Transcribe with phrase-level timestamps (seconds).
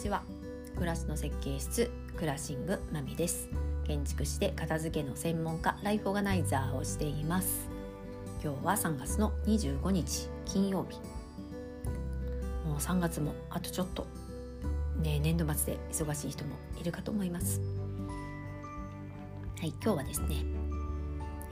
[0.00, 0.22] ちは。
[0.76, 3.50] 暮らしの設計室クラッシングまみです。
[3.86, 7.68] 建築士で片付けの専門家ライフオーガナイザーをしています。
[8.42, 10.96] 今日は3月の25日金曜日。
[12.66, 14.06] もう3月もあとちょっと。
[15.02, 17.60] ね年度末で忙しい人もいるかと思います。
[19.58, 20.36] はい今日はですね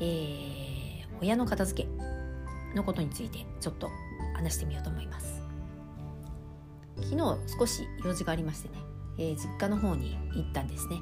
[0.00, 1.88] えー、親の片付け
[2.74, 3.90] のことについてちょっと
[4.34, 5.47] 話してみようと思います。
[7.02, 8.74] 昨日少し用事がありましてね、
[9.18, 10.96] えー、実家の方に行ったんですね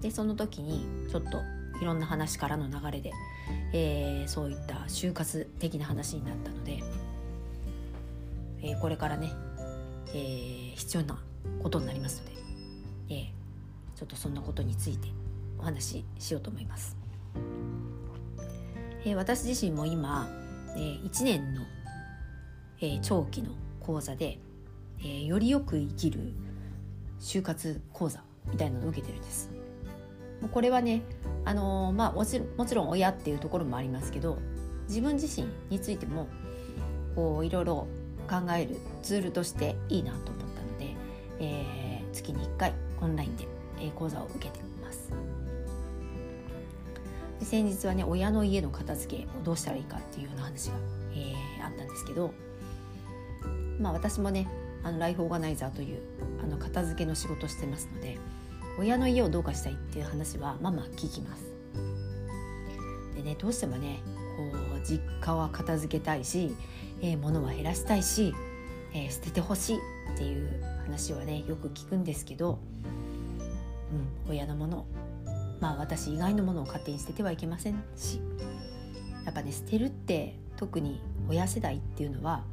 [0.00, 1.42] でその時にちょっと
[1.80, 3.12] いろんな話からの流れで、
[3.72, 6.82] えー、そういった就活的な話になったので、
[8.62, 9.32] えー、これからね、
[10.08, 11.18] えー、必要な
[11.62, 12.30] ことになりますの
[13.08, 15.08] で、えー、ちょっとそんなことについて
[15.58, 16.96] お話ししようと思います。
[19.04, 20.28] えー、私自身も今、
[20.76, 21.62] えー、1年の、
[22.80, 24.38] えー、長期の講座で
[25.00, 26.32] えー、よりよく生きる
[27.20, 29.50] 就活講座みたいなのを受けてるんです。
[30.52, 31.02] これはね、
[31.44, 34.38] あのー、まあ、もちもちろん親っていうところもありますけど
[34.88, 36.28] 自分自身についても
[37.14, 37.86] こういろいろ
[38.28, 40.94] 考えるツールとしていいなと思ったので、
[41.40, 43.46] えー、月に1回オンラインで、
[43.80, 45.10] え講座を受けてます
[47.40, 50.74] で先日はね親の家の片付けをどうしたらいいかっていうような話が、
[51.12, 52.32] えー、あったんですけど
[53.78, 54.48] まあ私もね
[54.86, 56.00] あのライフオーガナイザーという
[56.40, 58.18] あの片付けの仕事をしてますので
[58.78, 61.42] 親の家をどうかしたいっていう話はまあまあ聞きます。
[63.16, 63.98] でねどうしてもね
[64.36, 66.54] こう実家は片付けたいし、
[67.02, 68.32] えー、物は減らしたいし、
[68.92, 69.78] えー、捨ててほしい
[70.14, 72.60] っていう話はねよく聞くんですけど、
[74.26, 74.86] うん、親のもの
[75.58, 78.20] まあ私以外のものを勝手に捨ててはいけませんし
[79.24, 82.44] やっぱね捨てるって特に親世代っていうのは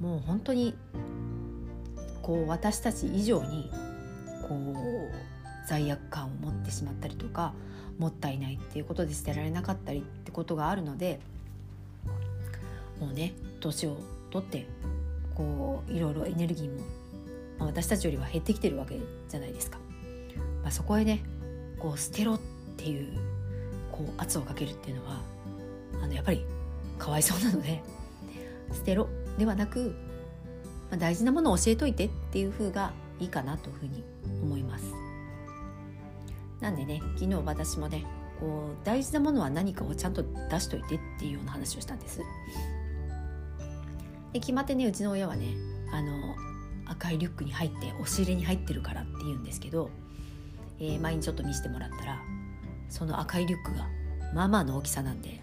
[0.00, 0.74] もう本当に
[2.26, 3.70] こう私たち以上に
[4.48, 7.54] こう罪悪感を持ってしまったりとか
[8.00, 11.20] もったいないっていうことで捨てられなかったりってことがあるので
[13.00, 13.96] もうね年を
[14.32, 14.66] 取って
[15.36, 16.80] こういろいろエネルギーも、
[17.66, 18.98] 私たちよりは減ってきてるわけ
[19.28, 19.78] じゃないですか。
[20.62, 21.22] まあ、そこへね
[21.78, 22.40] こう捨てろっ
[22.76, 23.12] ていう
[23.92, 25.20] こう圧をかけるっていうのは
[26.02, 26.44] あのやっぱり
[26.98, 27.82] かわいそうなので
[28.72, 29.94] 捨てろではなく
[30.90, 34.04] まあ、大事なものを教えといてっていう風がいいかなというふうに
[34.42, 34.84] 思います。
[36.60, 38.04] なんでね昨日私もね
[38.40, 42.20] こう大事なものは何かをちゃんと出しといてっていうような話をしたんです。
[44.32, 45.54] で決まってねうちの親はね
[45.92, 46.34] あの
[46.86, 49.90] 赤いリュックに入って押し入れに入ってるからって言うんですけど、
[50.78, 52.20] えー、前にちょっと見せてもらったら
[52.88, 53.88] その赤いリュックが
[54.34, 55.40] まあまあの大きさなんで、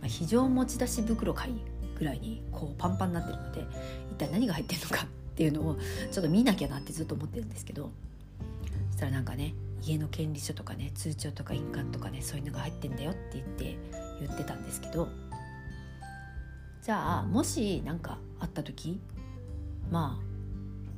[0.00, 1.52] まあ、非常持ち出し袋かい
[1.98, 3.66] ぐらいにこうパンパンになってるので
[4.12, 5.06] 一体何が入ってるのかっ
[5.36, 5.76] ていうのを
[6.10, 7.90] ちょっと見なきゃなってずっと思ってるんですけど
[8.90, 13.76] そしたらなんかね家の権利書とかね通帳とか印鑑とかねそういうのが入ってんだよって言って
[14.20, 15.08] 言ってたんですけど
[16.82, 19.00] じゃあもし何かあった時
[19.90, 20.20] ま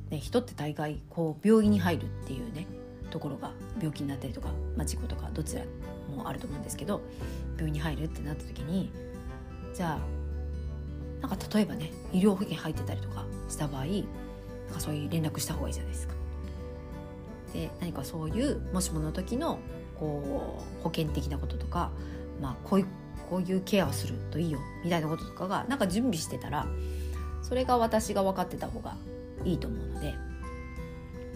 [0.09, 2.67] あ、ね、人って大概こう病院に入るっていうね
[3.09, 5.63] ところが病気になったりとか、まあ、事故とかどちら
[6.15, 7.01] もあると思うんですけど
[7.55, 8.91] 病院に入るってなった時に
[9.73, 10.16] じゃあ
[11.21, 14.03] なんか例えばね医療保険入ってたりとかした場合なん
[14.73, 16.13] かそういう連絡した方がいいじゃないですか。
[17.53, 19.59] で何かそういうもしもの時の
[19.99, 21.91] こう保険的なこととか、
[22.41, 22.87] まあ、こういう
[23.29, 26.67] こういうケアをするといいよみたいなこととかがなんか準備してたら
[27.41, 28.95] それが私が分かってた方が
[29.43, 30.13] いいと思うので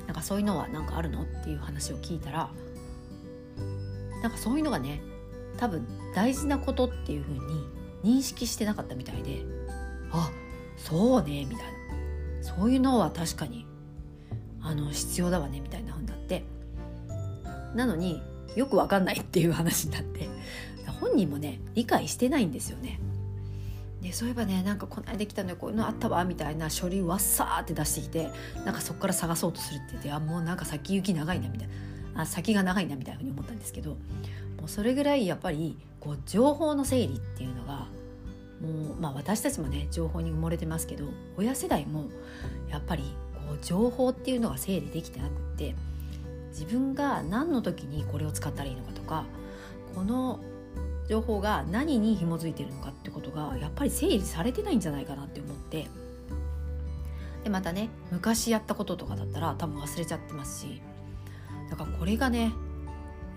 [0.08, 2.50] なんかそういうのは何かあるのっていう話を聞いたら
[4.22, 5.02] なんかそういうのがね
[5.58, 7.40] 多分大事なことっていうふうに
[8.04, 9.44] 認識してなかったみたいで
[10.12, 10.32] あ
[10.78, 11.72] そうねみたいな。
[12.42, 13.68] そういうのは確かに
[14.62, 16.44] あの必要だわねみたいなふうになって。
[17.76, 18.22] なのに
[18.56, 20.28] よくわかんないっていう話になって。
[21.00, 23.00] 本人もね理解してないんですよね。
[24.02, 28.30] でそういえばねなんかこの間来たのよこういうのあったわみたいな書類わっさーって出してきて
[28.66, 31.68] なんかそこから探そうとするって言ってあもうなんか先行き長いなみたい
[32.14, 32.22] な。
[32.24, 33.98] あ先が長いなみたいなふうに思ったんですけども
[34.66, 37.88] うそれぐらいやっぱりこう情報の整理っていうのが
[38.60, 41.06] もう、まあ、私たちもね情報に埋もれてますけど
[41.38, 42.10] 親世代も
[42.70, 43.04] やっぱり
[43.34, 45.76] こう情報っていうのが整理できてなくって
[46.50, 49.26] 自分が何の時にこれを使ったらいいのかとか
[49.96, 50.40] この
[51.08, 55.88] 情報が何に紐づいてるのかってことがやっぱり整理されてないんじゃないかなって思って
[57.44, 60.82] でまたね昔やったこととかだったら多分忘れちゃってますし
[61.70, 62.52] だからこれがね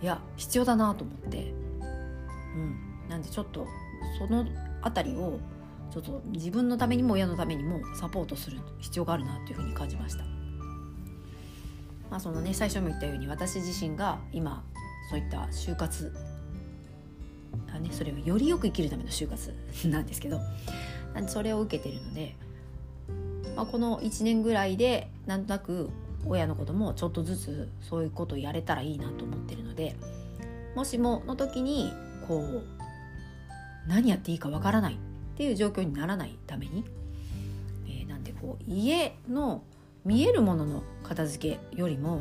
[0.02, 1.54] いや必要だなと思って
[2.54, 3.66] うんなんでちょっと
[4.18, 4.46] その
[4.82, 5.38] 辺りを
[5.90, 10.24] ちょっと自分のためにも親のためにもサポートする必要があるなというふうに感じました。
[12.10, 14.64] まあそのね最初も言ったように私自身が今
[15.10, 16.12] そういった就活
[17.74, 19.54] あ、ね、それをよりよく生きるための就活
[19.88, 20.40] なんですけど
[21.28, 22.36] それを受けてるので、
[23.56, 25.90] まあ、この1年ぐらいでなんとなく
[26.26, 29.96] 親のこともちょっとずつそういうことをやれたらいいなと思ってるので
[30.74, 31.92] もしもの時に
[32.26, 32.62] こう
[33.86, 34.96] 何やっていいかわからないっ
[35.36, 36.84] ていう状況にならないために、
[37.86, 39.62] えー、なんでこう家の
[40.04, 42.20] 見えるものの片付けよりも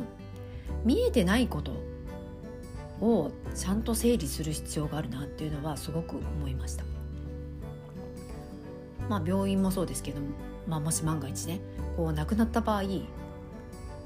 [0.84, 1.72] 見えてないこと
[3.00, 6.84] をちゃんと整理する必要があるなっていうのはすごく思いました。
[9.08, 10.28] まあ、病院もそうですけども、
[10.66, 11.60] まあ、もし万が一ね
[11.96, 12.84] こう亡くなった場合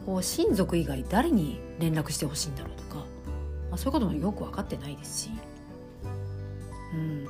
[0.05, 3.05] こう親族以外誰に連絡してほしいんだろうとか、ま
[3.73, 5.31] あ、そういうこともよく分かってないですし、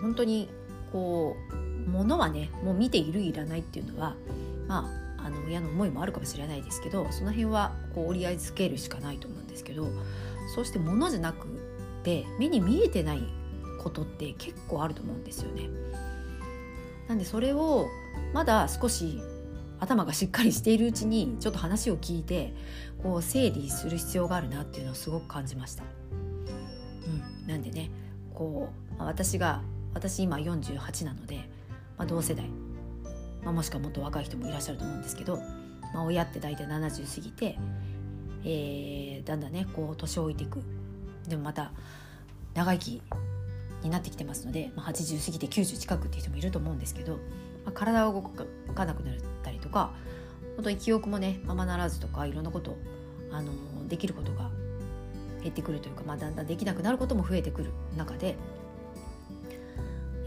[0.01, 0.49] 本当に
[0.93, 4.17] こう物はねもう見ているいらないっていうのは
[4.67, 9.89] まああの親の思いもあるかもしれないですけどその辺はこう折り合いつけるしかないと思うんですけど
[10.55, 11.47] そうして物じゃなく
[12.05, 13.23] て目に見えてない
[13.83, 15.69] ことって結構あると思うんですよね。
[17.09, 17.89] なんでそれを
[18.33, 19.21] まだ少し
[19.81, 22.53] 頭がしっかりしているうちにちょっと話を聞いて
[23.03, 25.85] こう整理する必要があるなっていうのをすごく感じました。
[26.13, 27.91] うん、なんでね
[28.35, 29.63] こう、私が
[29.95, 31.49] 私今48なので、
[31.97, 32.49] まあ、同世代、
[33.43, 35.39] まあ、もしくはもっと若い人もいらっしゃると思うんですけど、
[35.95, 37.59] まあ、親って大体70過ぎて、
[38.45, 40.63] えー、だんだんねこう年を置いていく。
[41.27, 41.73] でもまた
[42.55, 43.03] 長生き
[43.83, 47.19] になってきてますので、まあ、80過ぎて90近くっていう人もいると思うんですけど、ま
[47.67, 49.93] あ、体が動かなくなったりとか
[50.57, 52.77] 本当に記憶もねままならずとかいろんなこと
[53.31, 53.53] あの
[53.89, 54.51] できることが
[55.43, 58.37] 減ってくるというか、まあ、だんだんできなくなることも増えてくる中で、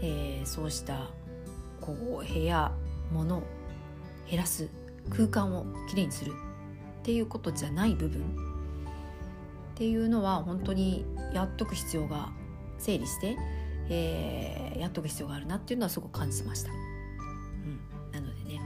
[0.02, 1.10] えー、そうした
[1.80, 2.72] こう部屋
[3.12, 3.42] 物を
[4.28, 4.68] 減らす
[5.10, 6.34] 空間をきれいにするっ
[7.02, 8.24] ていうことじゃない部分っ
[9.74, 12.30] ていうのは本当にやっとく必要が
[12.78, 13.36] 整理して、
[13.88, 16.70] えー、やっとく必要があるなっていうのはすごく感じました。
[16.70, 17.80] うん、
[18.12, 18.60] なのでね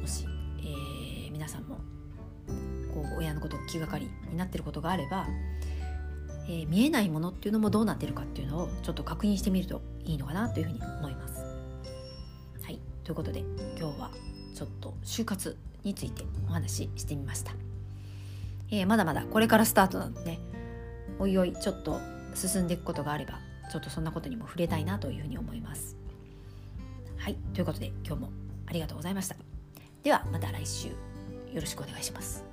[0.00, 0.26] もし、
[0.58, 1.76] えー、皆さんも
[2.94, 5.26] こう親のことを気がかりになってることがあれば、
[6.50, 11.44] えー、見えないものっていうのもどうなってるかっていうのをちょっと確認してみるといいのかなというふうに思います。
[12.60, 13.44] はい、ということで
[13.78, 14.10] 今日は
[14.52, 17.52] ちょっと就活についてお話ししてみました。
[18.72, 20.40] えー、まだまだこれからスタートなので、ね、
[21.20, 22.00] おいおいちょっと
[22.34, 23.38] 進んでいくことがあれば
[23.70, 25.96] ちょっとそんなことにも触れたいなというふうに思います。
[27.16, 28.30] はいということで今日も
[28.66, 29.36] ありがとうございました。
[30.02, 30.94] ではまた来週よ
[31.60, 32.44] ろしくお願いします。